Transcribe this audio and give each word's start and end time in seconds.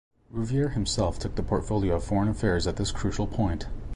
Rouvier 0.31 0.69
himself 0.69 1.19
took 1.19 1.35
the 1.35 1.43
portfolio 1.43 1.93
of 1.93 2.03
foreign 2.03 2.27
affairs 2.27 2.65
at 2.65 2.77
this 2.77 2.91
crucial 2.91 3.27
point. 3.27 3.67